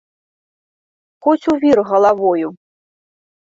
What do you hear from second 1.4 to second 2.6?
у вір галавою!